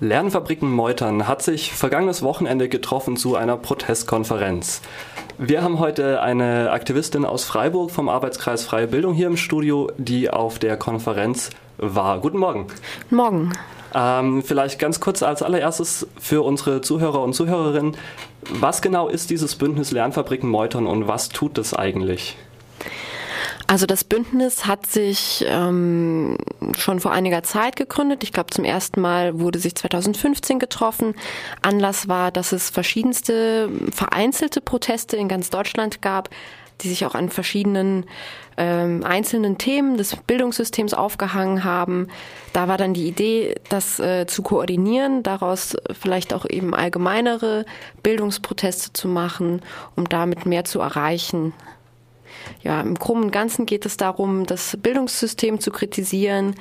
[0.00, 4.82] Lernfabriken Meutern hat sich vergangenes Wochenende getroffen zu einer Protestkonferenz.
[5.38, 10.28] Wir haben heute eine Aktivistin aus Freiburg vom Arbeitskreis Freie Bildung hier im Studio, die
[10.28, 11.48] auf der Konferenz
[11.78, 12.20] war.
[12.20, 12.66] Guten Morgen.
[13.08, 13.52] Morgen.
[13.94, 17.96] Ähm, vielleicht ganz kurz als allererstes für unsere Zuhörer und Zuhörerinnen.
[18.50, 22.36] Was genau ist dieses Bündnis Lernfabriken Meutern und was tut es eigentlich?
[23.66, 26.36] Also das Bündnis hat sich ähm,
[26.76, 28.22] schon vor einiger Zeit gegründet.
[28.22, 31.14] Ich glaube, zum ersten Mal wurde sich 2015 getroffen.
[31.62, 36.30] Anlass war, dass es verschiedenste vereinzelte Proteste in ganz Deutschland gab,
[36.82, 38.04] die sich auch an verschiedenen
[38.58, 42.08] ähm, einzelnen Themen des Bildungssystems aufgehangen haben.
[42.52, 47.64] Da war dann die Idee, das äh, zu koordinieren, daraus vielleicht auch eben allgemeinere
[48.02, 49.62] Bildungsproteste zu machen,
[49.94, 51.54] um damit mehr zu erreichen
[52.62, 56.54] ja, im und Ganzen geht es darum, das Bildungssystem zu kritisieren,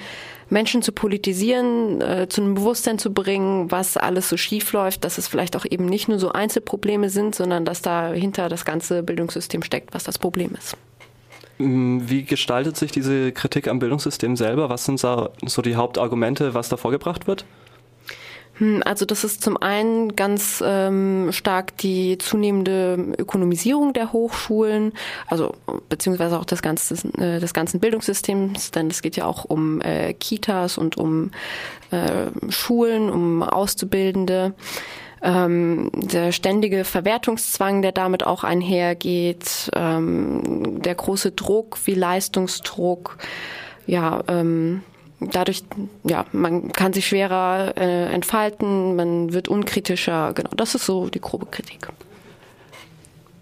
[0.50, 5.18] Menschen zu politisieren, äh, zu einem Bewusstsein zu bringen, was alles so schief läuft, dass
[5.18, 9.64] es vielleicht auch eben nicht nur so Einzelprobleme sind, sondern dass dahinter das ganze Bildungssystem
[9.64, 10.78] steckt, was das Problem ist.
[11.58, 14.70] Mm, wie gestaltet sich diese Kritik am Bildungssystem selber?
[14.70, 17.46] Was sind so die Hauptargumente, was da vorgebracht wird?
[18.58, 24.94] Hm, also das ist zum einen ganz ähm, stark die zunehmende Ökonomisierung der Hochschulen,
[25.28, 25.56] also
[25.90, 30.14] beziehungsweise auch des, ganzen, äh, des ganzen Bildungssystems, denn es geht ja auch um äh,
[30.14, 31.32] Kitas und um
[31.92, 34.54] äh, Schulen, um Auszubildende.
[35.22, 43.18] Ähm, der ständige Verwertungszwang, der damit auch einhergeht, ähm, der große Druck wie Leistungsdruck,
[43.88, 44.84] ja, ähm,
[45.32, 45.64] dadurch,
[46.04, 50.34] ja, man kann sich schwerer äh, entfalten, man wird unkritischer.
[50.34, 51.88] Genau, das ist so die grobe Kritik.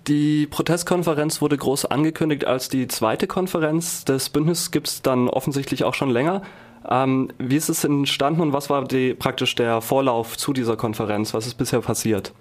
[0.08, 4.04] Die Protestkonferenz wurde groß angekündigt als die zweite Konferenz.
[4.04, 6.42] des Bündnisses gibt es dann offensichtlich auch schon länger.
[6.90, 11.34] Ähm, wie ist es entstanden und was war die, praktisch der Vorlauf zu dieser Konferenz?
[11.34, 12.34] Was ist bisher passiert?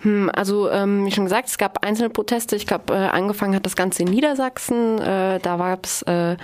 [0.00, 2.56] Hm, also ähm, wie schon gesagt, es gab einzelne Proteste.
[2.56, 4.98] Ich glaube, äh, angefangen hat das Ganze in Niedersachsen.
[4.98, 6.36] Äh, da gab es äh,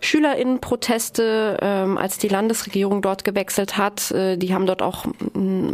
[0.00, 4.10] Schülerinnenproteste, ähm, als die Landesregierung dort gewechselt hat.
[4.10, 5.72] Äh, die haben dort auch mh,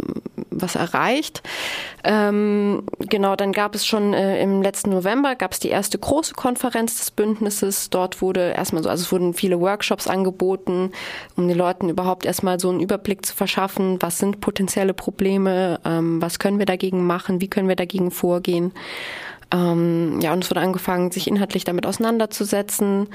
[0.49, 1.41] was erreicht.
[2.03, 6.33] Ähm, genau, dann gab es schon äh, im letzten November gab es die erste große
[6.33, 7.89] Konferenz des Bündnisses.
[7.89, 10.91] Dort wurde erstmal so, also es wurden viele Workshops angeboten,
[11.35, 16.21] um den Leuten überhaupt erstmal so einen Überblick zu verschaffen, was sind potenzielle Probleme, ähm,
[16.21, 18.73] was können wir dagegen machen, wie können wir dagegen vorgehen.
[19.53, 23.09] Ähm, ja, und es wurde angefangen, sich inhaltlich damit auseinanderzusetzen.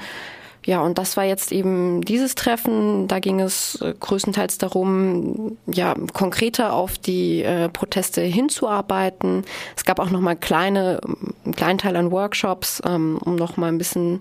[0.65, 3.07] Ja, und das war jetzt eben dieses Treffen.
[3.07, 9.43] Da ging es äh, größtenteils darum, ja, konkreter auf die äh, Proteste hinzuarbeiten.
[9.75, 10.99] Es gab auch nochmal kleine,
[11.45, 14.19] einen kleinen Teil an Workshops, ähm, um nochmal ein bisschen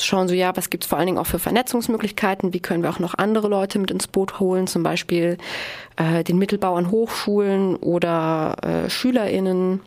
[0.00, 2.52] zu schauen, so ja, was gibt es vor allen Dingen auch für Vernetzungsmöglichkeiten?
[2.52, 4.66] Wie können wir auch noch andere Leute mit ins Boot holen?
[4.66, 5.38] Zum Beispiel
[5.96, 9.80] äh, den Mittelbau an Hochschulen oder äh, SchülerInnen.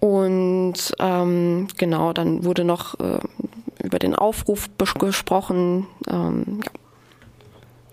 [0.00, 3.18] Und ähm, genau, dann wurde noch äh,
[3.94, 4.68] über den Aufruf
[4.98, 5.86] gesprochen.
[6.08, 6.70] Ähm, ja.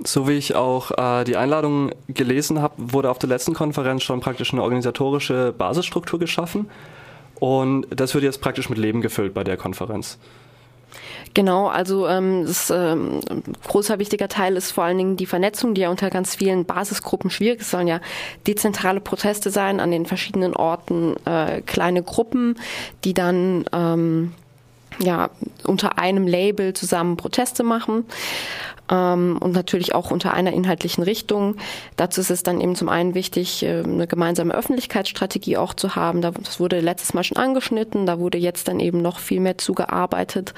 [0.04, 4.20] So wie ich auch äh, die Einladung gelesen habe, wurde auf der letzten Konferenz schon
[4.20, 6.72] praktisch eine organisatorische Basisstruktur geschaffen.
[7.40, 10.18] Und das wird jetzt praktisch mit Leben gefüllt bei der Konferenz.
[11.36, 13.22] Genau, also ähm, das ähm,
[13.68, 17.30] großer wichtiger Teil ist vor allen Dingen die Vernetzung, die ja unter ganz vielen Basisgruppen
[17.30, 17.68] schwierig ist.
[17.68, 18.02] Es sollen ja
[18.48, 22.58] dezentrale Proteste sein an den verschiedenen Orten, äh, kleine Gruppen,
[23.04, 24.34] die dann ähm,
[25.02, 25.30] ja,
[25.66, 28.06] unter einem Label zusammen Proteste machen
[28.92, 31.56] ähm, und natürlich auch unter einer inhaltlichen Richtung.
[31.96, 36.22] Dazu ist es dann eben zum einen wichtig, äh, eine gemeinsame Öffentlichkeitsstrategie auch zu haben.
[36.22, 40.54] Das wurde letztes Mal schon angeschnitten, da wurde jetzt dann eben noch viel mehr zugearbeitet.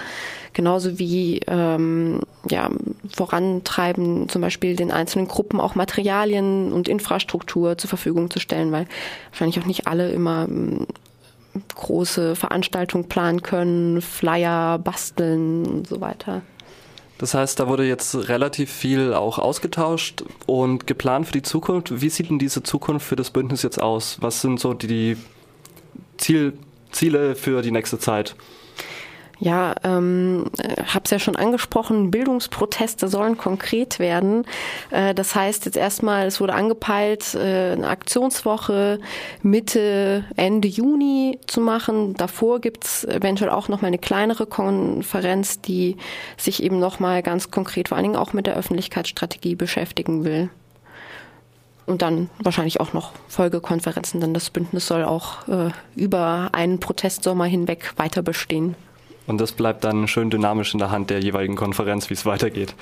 [0.53, 2.69] Genauso wie ähm, ja,
[3.15, 8.87] vorantreiben, zum Beispiel den einzelnen Gruppen auch Materialien und Infrastruktur zur Verfügung zu stellen, weil
[9.31, 10.47] wahrscheinlich auch nicht alle immer
[11.75, 16.41] große Veranstaltungen planen können, Flyer basteln und so weiter.
[17.17, 22.01] Das heißt, da wurde jetzt relativ viel auch ausgetauscht und geplant für die Zukunft.
[22.01, 24.17] Wie sieht denn diese Zukunft für das Bündnis jetzt aus?
[24.19, 25.17] Was sind so die
[26.17, 26.53] Ziel,
[26.91, 28.35] Ziele für die nächste Zeit?
[29.39, 30.45] Ja, ähm,
[30.85, 34.45] habe es ja schon angesprochen, Bildungsproteste sollen konkret werden.
[34.91, 38.99] Äh, das heißt jetzt erstmal, es wurde angepeilt, äh, eine Aktionswoche
[39.41, 42.13] Mitte, Ende Juni zu machen.
[42.13, 45.97] Davor gibt's eventuell auch noch mal eine kleinere Konferenz, die
[46.37, 50.49] sich eben noch mal ganz konkret vor allen Dingen auch mit der Öffentlichkeitsstrategie beschäftigen will.
[51.85, 57.45] Und dann wahrscheinlich auch noch Folgekonferenzen, denn das Bündnis soll auch äh, über einen Protestsommer
[57.45, 58.75] hinweg weiter bestehen.
[59.25, 62.75] Und das bleibt dann schön dynamisch in der Hand der jeweiligen Konferenz, wie es weitergeht.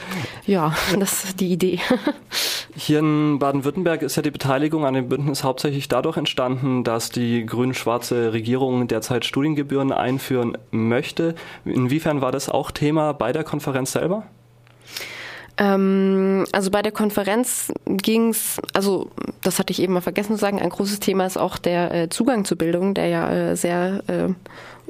[0.46, 1.80] Ja, das ist die Idee.
[2.76, 7.46] Hier in Baden-Württemberg ist ja die Beteiligung an dem Bündnis hauptsächlich dadurch entstanden, dass die
[7.46, 11.36] grün-schwarze Regierung derzeit Studiengebühren einführen möchte.
[11.66, 14.24] Inwiefern war das auch Thema bei der Konferenz selber?
[15.58, 19.12] Ähm, also bei der Konferenz ging es, also
[19.44, 22.10] das hatte ich eben mal vergessen zu sagen, ein großes Thema ist auch der äh,
[22.10, 24.30] Zugang zur Bildung, der ja äh, sehr äh,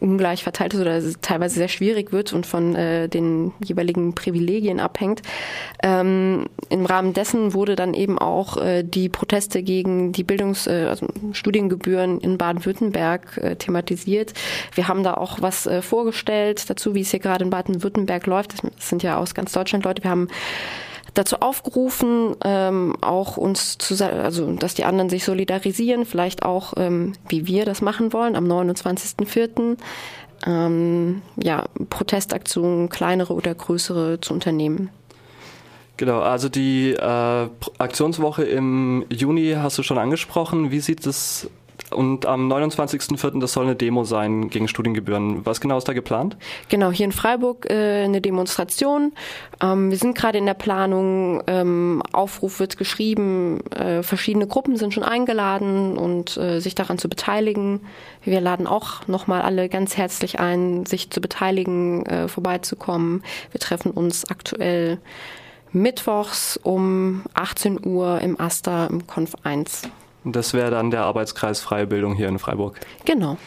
[0.02, 5.22] ungleich verteilt ist oder teilweise sehr schwierig wird und von äh, den jeweiligen Privilegien abhängt.
[5.84, 10.88] Ähm, Im Rahmen dessen wurde dann eben auch äh, die Proteste gegen die Bildungs-, äh,
[10.90, 14.34] also Studiengebühren in Baden-Württemberg äh, thematisiert.
[14.74, 18.54] Wir haben da auch was äh, vorgestellt dazu, wie es hier gerade in Baden-Württemberg läuft.
[18.54, 20.04] Das sind ja aus ganz Deutschland Leute.
[20.04, 20.28] Wir haben
[21.14, 27.14] dazu aufgerufen, ähm, auch uns zu, also dass die anderen sich solidarisieren, vielleicht auch, ähm,
[27.28, 29.78] wie wir das machen wollen, am 29.04.
[30.48, 34.90] Ähm, ja, Protestaktionen, kleinere oder größere zu unternehmen.
[35.98, 40.72] Genau, also die äh, Aktionswoche im Juni hast du schon angesprochen.
[40.72, 41.48] Wie sieht es
[41.94, 43.40] und am 29.04.
[43.40, 45.46] das soll eine Demo sein gegen Studiengebühren.
[45.46, 46.38] Was genau ist da geplant?
[46.70, 49.14] Genau, hier in Freiburg äh, eine Demonstration.
[49.62, 54.94] Ähm, wir sind gerade in der Planung, ähm, Aufruf wird geschrieben, äh, verschiedene Gruppen sind
[54.94, 57.82] schon eingeladen und äh, sich daran zu beteiligen.
[58.24, 63.24] Wir laden auch nochmal alle ganz herzlich ein, sich zu beteiligen, äh, vorbeizukommen.
[63.52, 65.00] Wir treffen uns aktuell
[65.72, 69.90] mittwochs um 18 Uhr im Aster im Konf 1.
[70.24, 72.80] Das wäre dann der Arbeitskreis Freie Bildung hier in Freiburg.
[73.06, 73.38] Genau.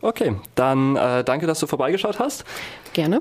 [0.00, 2.44] Okay, dann äh, danke, dass du vorbeigeschaut hast.
[2.92, 3.20] Gerne.